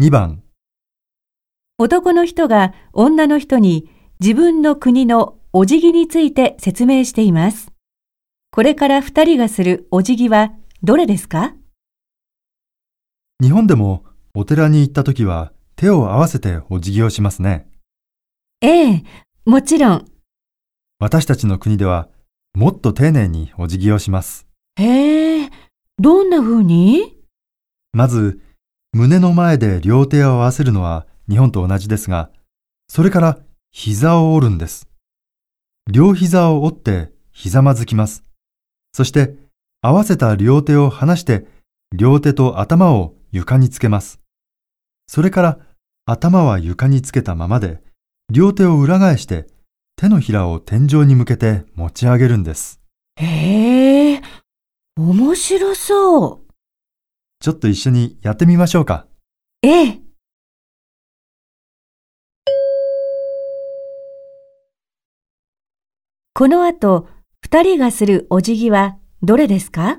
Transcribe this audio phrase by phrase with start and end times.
[0.00, 0.42] 2番、
[1.76, 7.70] 男の人が女の人に自分の国のお辞儀について説明しています。
[8.52, 10.52] これから二人がするお辞儀は
[10.82, 11.52] どれですか？
[13.42, 17.68] 日本でもお寺に行った時は手を合わせてお辞儀をしますね。
[18.62, 19.04] ええ、
[19.44, 20.06] もちろん。
[21.00, 22.08] 私たちの国では
[22.54, 24.46] もっと丁寧にお辞儀をします。
[24.76, 25.50] へえ、
[25.98, 27.14] どんな風に？
[27.92, 28.40] まず、
[28.94, 32.30] 胸の前で両手を合わせるのは日本と同じですが、
[32.88, 33.38] それから
[33.70, 34.86] 膝を折るんです。
[35.90, 38.22] 両膝を折ってひざまずきます。
[38.92, 39.34] そして、
[39.80, 41.46] 合わせた両手を離して、
[41.96, 44.20] 両手と頭を床につけます。
[45.06, 45.58] それから、
[46.04, 47.80] 頭は床につけたままで、
[48.30, 49.46] 両手を裏返して、
[49.96, 52.78] 手のひらを天井に向けて持ち上げるんです。
[53.16, 54.22] へえ、
[54.98, 56.41] 面白そう。
[57.42, 59.08] ちょっと一緒にやってみましょうか。
[59.62, 60.00] ええ。
[66.34, 67.08] この後、
[67.40, 69.98] 二人がするお辞儀はどれですか？